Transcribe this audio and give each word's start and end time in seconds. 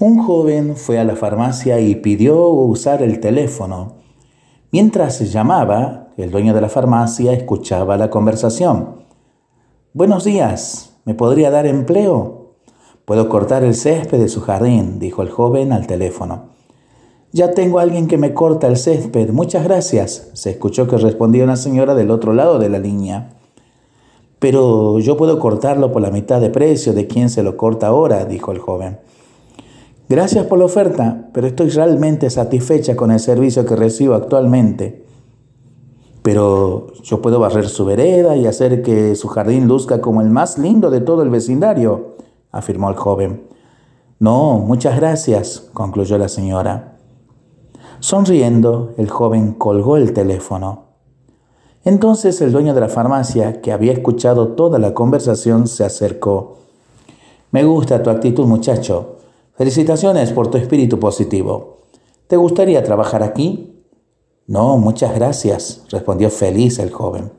Un 0.00 0.22
joven 0.22 0.76
fue 0.76 1.00
a 1.00 1.04
la 1.04 1.16
farmacia 1.16 1.80
y 1.80 1.96
pidió 1.96 2.46
usar 2.50 3.02
el 3.02 3.18
teléfono. 3.18 3.94
Mientras 4.70 5.18
llamaba, 5.32 6.10
el 6.16 6.30
dueño 6.30 6.54
de 6.54 6.60
la 6.60 6.68
farmacia 6.68 7.32
escuchaba 7.32 7.96
la 7.96 8.08
conversación. 8.08 9.02
Buenos 9.94 10.22
días, 10.22 10.92
¿me 11.04 11.14
podría 11.14 11.50
dar 11.50 11.66
empleo? 11.66 12.52
Puedo 13.06 13.28
cortar 13.28 13.64
el 13.64 13.74
césped 13.74 14.20
de 14.20 14.28
su 14.28 14.40
jardín, 14.40 15.00
dijo 15.00 15.22
el 15.22 15.30
joven 15.30 15.72
al 15.72 15.88
teléfono. 15.88 16.50
Ya 17.32 17.50
tengo 17.50 17.80
a 17.80 17.82
alguien 17.82 18.06
que 18.06 18.18
me 18.18 18.34
corta 18.34 18.68
el 18.68 18.76
césped, 18.76 19.30
muchas 19.30 19.64
gracias, 19.64 20.30
se 20.34 20.50
escuchó 20.50 20.86
que 20.86 20.96
respondía 20.98 21.42
una 21.42 21.56
señora 21.56 21.96
del 21.96 22.12
otro 22.12 22.34
lado 22.34 22.60
de 22.60 22.68
la 22.68 22.78
línea. 22.78 23.30
Pero 24.38 25.00
yo 25.00 25.16
puedo 25.16 25.40
cortarlo 25.40 25.90
por 25.90 26.02
la 26.02 26.12
mitad 26.12 26.40
de 26.40 26.50
precio 26.50 26.92
de 26.92 27.08
quien 27.08 27.30
se 27.30 27.42
lo 27.42 27.56
corta 27.56 27.88
ahora, 27.88 28.26
dijo 28.26 28.52
el 28.52 28.60
joven. 28.60 29.00
Gracias 30.08 30.46
por 30.46 30.58
la 30.58 30.64
oferta, 30.64 31.28
pero 31.34 31.46
estoy 31.46 31.68
realmente 31.68 32.30
satisfecha 32.30 32.96
con 32.96 33.10
el 33.10 33.20
servicio 33.20 33.66
que 33.66 33.76
recibo 33.76 34.14
actualmente. 34.14 35.04
Pero 36.22 36.86
yo 37.02 37.20
puedo 37.20 37.38
barrer 37.38 37.68
su 37.68 37.84
vereda 37.84 38.34
y 38.34 38.46
hacer 38.46 38.80
que 38.80 39.14
su 39.16 39.28
jardín 39.28 39.68
luzca 39.68 40.00
como 40.00 40.22
el 40.22 40.30
más 40.30 40.56
lindo 40.56 40.90
de 40.90 41.02
todo 41.02 41.22
el 41.22 41.28
vecindario, 41.28 42.16
afirmó 42.50 42.88
el 42.88 42.96
joven. 42.96 43.48
No, 44.18 44.58
muchas 44.58 44.96
gracias, 44.96 45.68
concluyó 45.74 46.16
la 46.16 46.28
señora. 46.28 46.96
Sonriendo, 48.00 48.94
el 48.96 49.10
joven 49.10 49.52
colgó 49.52 49.98
el 49.98 50.14
teléfono. 50.14 50.84
Entonces 51.84 52.40
el 52.40 52.50
dueño 52.50 52.72
de 52.72 52.80
la 52.80 52.88
farmacia, 52.88 53.60
que 53.60 53.72
había 53.72 53.92
escuchado 53.92 54.48
toda 54.54 54.78
la 54.78 54.94
conversación, 54.94 55.66
se 55.66 55.84
acercó. 55.84 56.56
Me 57.50 57.64
gusta 57.64 58.02
tu 58.02 58.08
actitud, 58.08 58.46
muchacho. 58.46 59.17
Felicitaciones 59.58 60.30
por 60.30 60.52
tu 60.52 60.56
espíritu 60.56 61.00
positivo. 61.00 61.78
¿Te 62.28 62.36
gustaría 62.36 62.84
trabajar 62.84 63.24
aquí? 63.24 63.84
No, 64.46 64.76
muchas 64.76 65.16
gracias, 65.16 65.82
respondió 65.90 66.30
feliz 66.30 66.78
el 66.78 66.92
joven. 66.92 67.32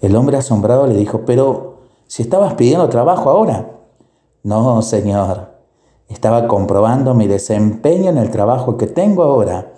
El 0.00 0.14
hombre 0.14 0.36
asombrado 0.36 0.86
le 0.86 0.94
dijo, 0.94 1.22
pero 1.26 1.78
si 2.06 2.22
estabas 2.22 2.54
pidiendo 2.54 2.88
trabajo 2.88 3.30
ahora. 3.30 3.68
No, 4.44 4.80
señor, 4.80 5.48
estaba 6.06 6.46
comprobando 6.46 7.14
mi 7.14 7.26
desempeño 7.26 8.10
en 8.10 8.18
el 8.18 8.30
trabajo 8.30 8.76
que 8.76 8.86
tengo 8.86 9.24
ahora. 9.24 9.72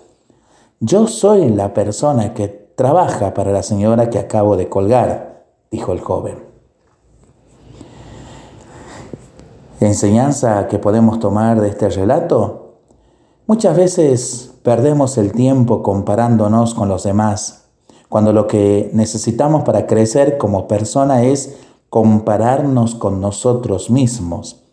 Yo 0.79 1.07
soy 1.07 1.49
la 1.49 1.73
persona 1.73 2.35
que 2.35 2.49
trabaja 2.49 3.33
para 3.33 3.51
la 3.51 3.63
señora 3.63 4.11
que 4.11 4.19
acabo 4.19 4.57
de 4.57 4.69
colgar, 4.69 5.47
dijo 5.71 5.91
el 5.91 6.01
joven. 6.01 6.50
Enseñanza 9.87 10.67
que 10.67 10.79
podemos 10.79 11.19
tomar 11.19 11.59
de 11.61 11.69
este 11.69 11.89
relato? 11.89 12.77
Muchas 13.47 13.75
veces 13.75 14.53
perdemos 14.63 15.17
el 15.17 15.31
tiempo 15.31 15.81
comparándonos 15.81 16.73
con 16.73 16.87
los 16.87 17.03
demás, 17.03 17.69
cuando 18.09 18.33
lo 18.33 18.47
que 18.47 18.91
necesitamos 18.93 19.63
para 19.63 19.87
crecer 19.87 20.37
como 20.37 20.67
persona 20.67 21.23
es 21.23 21.57
compararnos 21.89 22.95
con 22.95 23.19
nosotros 23.19 23.89
mismos, 23.89 24.63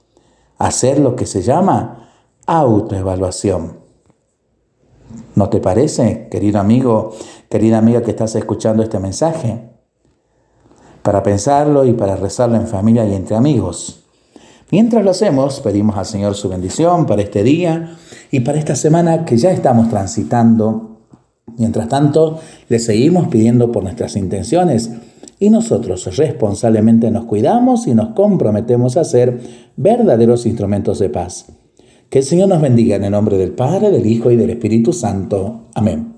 hacer 0.59 0.98
lo 0.98 1.17
que 1.17 1.27
se 1.27 1.43
llama 1.43 2.11
autoevaluación. 2.47 3.78
¿No 5.34 5.48
te 5.48 5.61
parece, 5.61 6.28
querido 6.31 6.61
amigo, 6.61 7.12
querida 7.48 7.78
amiga 7.78 8.03
que 8.03 8.11
estás 8.11 8.34
escuchando 8.34 8.83
este 8.83 8.98
mensaje? 8.98 9.70
Para 11.03 11.22
pensarlo 11.22 11.84
y 11.84 11.95
para 11.95 12.17
rezarlo 12.17 12.56
en 12.56 12.67
familia 12.67 13.06
y 13.06 13.15
entre 13.15 13.37
amigos. 13.37 14.08
Mientras 14.70 15.02
lo 15.05 15.11
hacemos, 15.12 15.61
pedimos 15.61 15.97
al 15.97 16.05
Señor 16.05 16.34
su 16.34 16.48
bendición 16.48 17.06
para 17.06 17.22
este 17.22 17.42
día 17.42 17.97
y 18.30 18.41
para 18.41 18.58
esta 18.58 18.77
semana 18.77 19.25
que 19.25 19.38
ya 19.38 19.50
estamos 19.50 19.88
transitando. 19.88 20.98
Mientras 21.56 21.88
tanto, 21.88 22.38
le 22.69 22.78
seguimos 22.78 23.28
pidiendo 23.28 23.72
por 23.72 23.83
nuestras 23.83 24.14
intenciones 24.16 24.91
y 25.41 25.50
nosotros 25.50 26.16
responsablemente 26.16 27.10
nos 27.10 27.25
cuidamos 27.25 27.87
y 27.87 27.94
nos 27.94 28.10
comprometemos 28.10 28.97
a 28.97 29.04
ser 29.04 29.41
verdaderos 29.76 30.44
instrumentos 30.44 30.98
de 30.98 31.09
paz. 31.09 31.47
Que 32.10 32.19
el 32.19 32.25
Señor 32.25 32.48
nos 32.48 32.60
bendiga 32.60 32.97
en 32.97 33.04
el 33.04 33.12
nombre 33.12 33.38
del 33.38 33.53
Padre, 33.53 33.91
del 33.91 34.06
Hijo 34.06 34.31
y 34.31 34.37
del 34.37 34.50
Espíritu 34.50 34.93
Santo. 34.93 35.69
Amén. 35.75 36.14